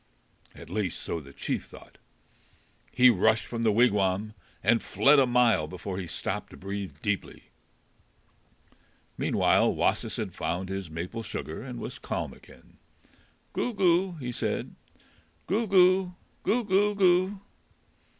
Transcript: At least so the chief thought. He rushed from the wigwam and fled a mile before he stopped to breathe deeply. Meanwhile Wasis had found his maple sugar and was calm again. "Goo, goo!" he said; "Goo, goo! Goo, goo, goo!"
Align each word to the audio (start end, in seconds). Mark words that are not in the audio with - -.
At 0.55 0.71
least 0.71 1.03
so 1.03 1.19
the 1.19 1.31
chief 1.31 1.65
thought. 1.65 1.99
He 2.91 3.11
rushed 3.11 3.45
from 3.45 3.61
the 3.61 3.71
wigwam 3.71 4.33
and 4.63 4.81
fled 4.81 5.19
a 5.19 5.27
mile 5.27 5.67
before 5.67 5.99
he 5.99 6.07
stopped 6.07 6.49
to 6.49 6.57
breathe 6.57 6.95
deeply. 7.03 7.51
Meanwhile 9.15 9.75
Wasis 9.75 10.17
had 10.17 10.33
found 10.33 10.69
his 10.69 10.89
maple 10.89 11.21
sugar 11.21 11.61
and 11.61 11.79
was 11.79 11.99
calm 11.99 12.33
again. 12.33 12.79
"Goo, 13.53 13.75
goo!" 13.75 14.13
he 14.13 14.31
said; 14.31 14.73
"Goo, 15.45 15.67
goo! 15.67 16.15
Goo, 16.41 16.63
goo, 16.63 16.95
goo!" 16.95 17.39